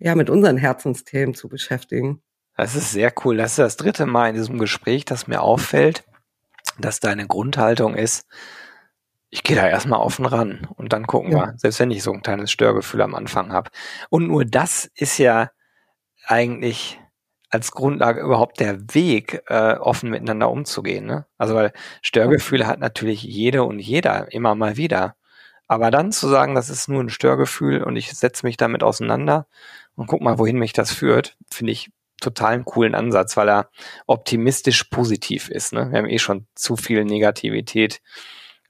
[0.00, 2.22] ja, mit unseren Herzensthemen zu beschäftigen.
[2.56, 3.36] Das ist sehr cool.
[3.36, 6.04] Das ist das dritte Mal in diesem Gespräch, dass mir auffällt,
[6.78, 8.26] dass deine Grundhaltung ist,
[9.30, 11.38] ich gehe da erstmal offen ran und dann gucken ja.
[11.38, 13.70] wir, selbst wenn ich so ein kleines Störgefühl am Anfang habe.
[14.08, 15.50] Und nur das ist ja
[16.26, 16.98] eigentlich
[17.48, 21.06] als Grundlage überhaupt der Weg, äh, offen miteinander umzugehen.
[21.06, 21.26] Ne?
[21.38, 25.16] Also weil Störgefühle hat natürlich jede und jeder immer mal wieder.
[25.66, 29.46] Aber dann zu sagen, das ist nur ein Störgefühl und ich setze mich damit auseinander
[30.00, 31.90] und guck mal, wohin mich das führt, finde ich
[32.22, 33.68] total einen coolen Ansatz, weil er
[34.06, 35.74] optimistisch positiv ist.
[35.74, 35.90] Ne?
[35.90, 38.00] Wir haben eh schon zu viel Negativität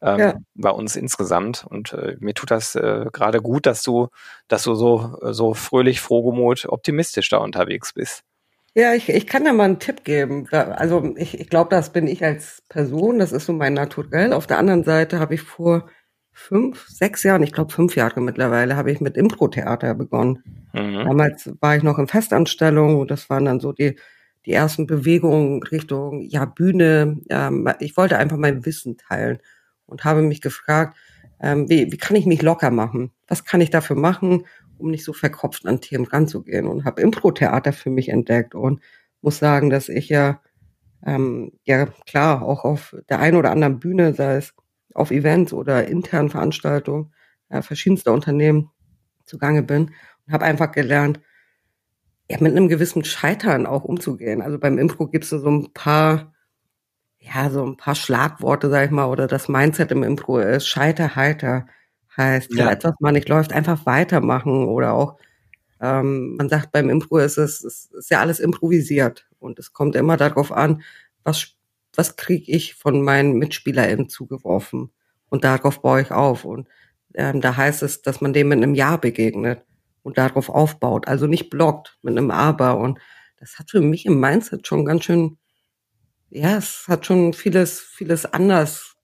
[0.03, 0.35] ähm, ja.
[0.55, 1.65] bei uns insgesamt.
[1.65, 4.09] Und äh, mir tut das äh, gerade gut, dass du,
[4.49, 8.25] dass du so, so fröhlich, frohgemut, optimistisch da unterwegs bist.
[8.75, 10.49] Ja, ich, ich kann da mal einen Tipp geben.
[10.51, 14.33] Also ich, ich glaube, das bin ich als Person, das ist so mein Naturell.
[14.33, 15.89] Auf der anderen Seite habe ich vor
[16.33, 20.43] fünf, sechs Jahren, ich glaube fünf Jahre mittlerweile, habe ich mit Impro-Theater begonnen.
[20.73, 21.05] Mhm.
[21.05, 23.97] Damals war ich noch in Festanstellung und das waren dann so die,
[24.47, 27.19] die ersten Bewegungen Richtung ja Bühne.
[27.29, 29.39] Ähm, ich wollte einfach mein Wissen teilen
[29.87, 30.97] und habe mich gefragt,
[31.41, 33.13] ähm, wie, wie kann ich mich locker machen?
[33.27, 34.47] Was kann ich dafür machen,
[34.79, 36.67] um nicht so verkopft an Themen ranzugehen?
[36.67, 38.81] Und habe Impro-Theater für mich entdeckt und
[39.23, 40.41] muss sagen, dass ich ja,
[41.05, 44.55] ähm, ja klar, auch auf der einen oder anderen Bühne, sei es
[45.01, 47.13] auf Events oder internen Veranstaltungen
[47.49, 48.71] äh, verschiedenster Unternehmen
[49.25, 49.93] zugange bin
[50.27, 51.21] und habe einfach gelernt,
[52.29, 54.43] ja, mit einem gewissen Scheitern auch umzugehen.
[54.43, 56.33] Also beim Impro gibt es so ein paar
[57.21, 61.17] ja, so ein paar Schlagworte, sag ich mal, oder das Mindset im Impro ist, scheiter
[61.17, 61.67] heiter
[62.17, 62.67] heißt, ja.
[62.67, 65.19] wenn etwas mal nicht läuft, einfach weitermachen oder auch,
[65.81, 69.97] ähm, man sagt beim Impro ist es, es ist ja alles improvisiert und es kommt
[69.97, 70.83] immer darauf an,
[71.23, 71.55] was,
[72.01, 74.91] was kriege ich von meinen MitspielerInnen zugeworfen?
[75.29, 76.47] Und darauf baue ich auf.
[76.47, 76.67] Und
[77.15, 79.63] ähm, da heißt es, dass man dem mit einem Ja begegnet
[80.03, 82.79] und darauf aufbaut, also nicht blockt mit einem Aber.
[82.79, 82.99] Und
[83.39, 85.37] das hat für mich im Mindset schon ganz schön
[86.31, 88.97] ja, es hat schon vieles, vieles anders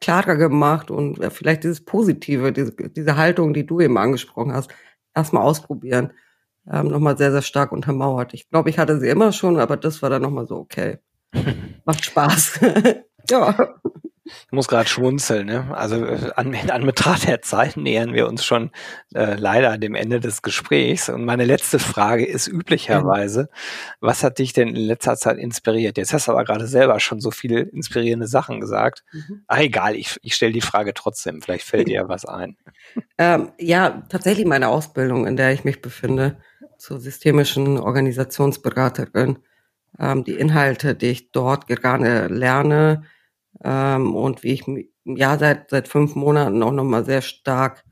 [0.00, 4.70] klarer gemacht und ja, vielleicht dieses Positive, diese, diese Haltung, die du eben angesprochen hast,
[5.14, 6.12] erstmal ausprobieren,
[6.70, 8.34] ähm, nochmal sehr, sehr stark untermauert.
[8.34, 10.98] Ich glaube, ich hatte sie immer schon, aber das war dann nochmal so, okay.
[11.84, 12.60] Macht Spaß.
[13.30, 13.74] ja.
[14.26, 15.46] Ich muss gerade schmunzeln.
[15.46, 15.66] Ne?
[15.76, 15.96] Also
[16.36, 18.70] an, an Betracht der Zeit nähern wir uns schon
[19.14, 21.10] äh, leider dem Ende des Gesprächs.
[21.10, 23.50] Und meine letzte Frage ist üblicherweise,
[24.00, 25.98] was hat dich denn in letzter Zeit inspiriert?
[25.98, 29.04] Jetzt hast du aber gerade selber schon so viele inspirierende Sachen gesagt.
[29.12, 29.44] Mhm.
[29.46, 31.42] Ah, egal, ich, ich stelle die Frage trotzdem.
[31.42, 32.56] Vielleicht fällt dir ja was ein.
[33.16, 36.36] Ähm, ja, tatsächlich meine Ausbildung, in der ich mich befinde,
[36.78, 39.38] zur systemischen Organisationsberaterin.
[39.98, 43.04] Ähm, die Inhalte, die ich dort gerade lerne,
[43.62, 44.64] ähm, und wie ich
[45.04, 47.84] ja seit seit fünf Monaten auch nochmal sehr stark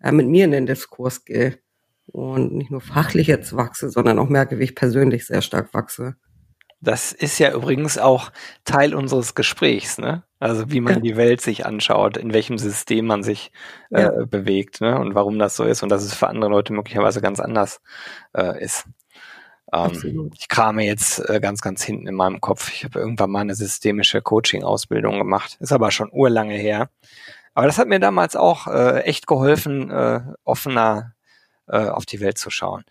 [0.00, 1.58] äh, mit mir in den Diskurs gehe
[2.06, 6.16] und nicht nur fachlich jetzt wachse, sondern auch merke, wie ich persönlich sehr stark wachse.
[6.80, 8.32] Das ist ja übrigens auch
[8.64, 10.24] Teil unseres Gesprächs, ne?
[10.40, 11.00] Also wie man ja.
[11.00, 13.52] die Welt sich anschaut, in welchem System man sich
[13.90, 14.24] äh, ja.
[14.24, 14.98] bewegt, ne?
[14.98, 17.80] Und warum das so ist und dass es für andere Leute möglicherweise ganz anders
[18.36, 18.86] äh, ist.
[19.72, 22.70] Ähm, ich krame jetzt äh, ganz, ganz hinten in meinem Kopf.
[22.72, 25.56] Ich habe irgendwann mal eine systemische Coaching-Ausbildung gemacht.
[25.60, 26.90] Ist aber schon urlange her.
[27.54, 31.14] Aber das hat mir damals auch äh, echt geholfen, äh, offener
[31.68, 32.84] äh, auf die Welt zu schauen.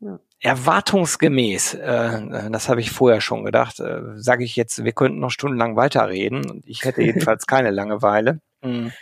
[0.00, 0.18] Ja.
[0.40, 5.18] Erwartungsgemäß, äh, äh das habe ich vorher schon gedacht, äh, sage ich jetzt, wir könnten
[5.20, 8.40] noch stundenlang weiterreden ich hätte jedenfalls keine Langeweile.
[8.62, 8.92] Mhm.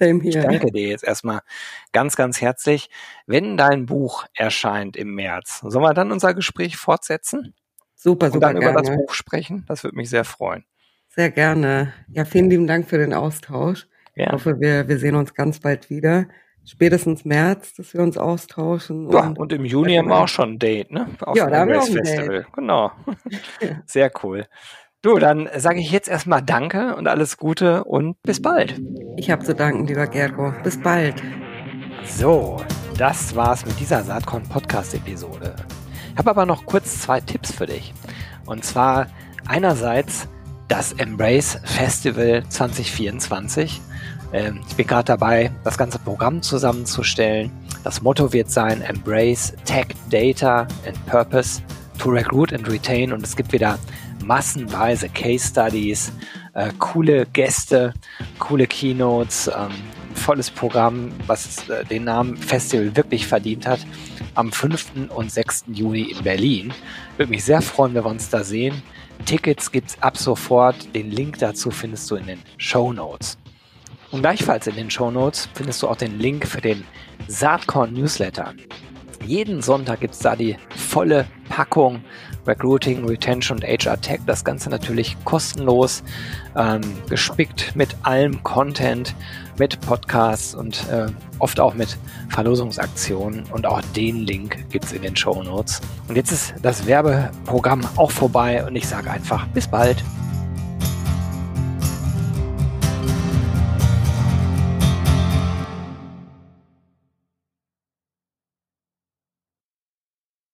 [0.00, 0.36] Same hier.
[0.36, 1.40] Ich danke dir jetzt erstmal
[1.92, 2.88] ganz, ganz herzlich.
[3.26, 7.54] Wenn dein Buch erscheint im März, sollen wir dann unser Gespräch fortsetzen?
[7.94, 8.72] Super, super und dann gerne.
[8.72, 9.64] über das Buch sprechen.
[9.68, 10.64] Das würde mich sehr freuen.
[11.08, 11.92] Sehr gerne.
[12.08, 13.88] Ja, vielen lieben Dank für den Austausch.
[14.16, 14.26] Ja.
[14.26, 16.26] Ich hoffe, wir, wir sehen uns ganz bald wieder.
[16.64, 19.10] Spätestens März, dass wir uns austauschen.
[19.10, 21.08] Ja, und, und im Juni haben wir auch schon ein Date, ne?
[21.20, 22.28] Auf ja, da haben wir auch ein Festival.
[22.28, 22.52] Date.
[22.52, 22.92] Genau.
[23.86, 24.46] Sehr cool.
[25.02, 28.78] Du, dann sage ich jetzt erstmal Danke und alles Gute und bis bald.
[29.16, 30.52] Ich habe zu danken, lieber Gergo.
[30.62, 31.22] Bis bald.
[32.04, 32.62] So,
[32.98, 35.56] das war's mit dieser Saatkorn Podcast Episode.
[36.12, 37.94] Ich habe aber noch kurz zwei Tipps für dich.
[38.44, 39.06] Und zwar
[39.46, 40.28] einerseits
[40.68, 43.80] das Embrace Festival 2024.
[44.34, 47.50] Ähm, ich bin gerade dabei, das ganze Programm zusammenzustellen.
[47.84, 51.62] Das Motto wird sein Embrace Tech, Data and Purpose
[52.00, 53.12] to Recruit and Retain.
[53.12, 53.78] Und es gibt wieder
[54.24, 56.12] massenweise Case Studies,
[56.54, 57.92] äh, coole Gäste,
[58.38, 59.70] coole Keynotes, ähm,
[60.14, 63.80] volles Programm, was äh, den Namen Festival wirklich verdient hat,
[64.34, 65.10] am 5.
[65.14, 65.64] und 6.
[65.68, 66.72] Juni in Berlin.
[67.16, 68.82] Würde mich sehr freuen, wenn wir uns da sehen.
[69.26, 70.94] Tickets gibt es ab sofort.
[70.94, 73.36] Den Link dazu findest du in den Show Notes.
[74.10, 76.84] Und gleichfalls in den Show Notes findest du auch den Link für den
[77.28, 78.54] Saatkorn Newsletter.
[79.26, 82.02] Jeden Sonntag gibt es da die volle Packung
[82.46, 84.20] Recruiting, Retention und HR Tech.
[84.26, 86.02] Das Ganze natürlich kostenlos,
[86.56, 89.14] ähm, gespickt mit allem Content,
[89.58, 91.06] mit Podcasts und äh,
[91.38, 91.98] oft auch mit
[92.30, 93.44] Verlosungsaktionen.
[93.52, 95.80] Und auch den Link gibt es in den Show Notes.
[96.08, 100.02] Und jetzt ist das Werbeprogramm auch vorbei und ich sage einfach bis bald.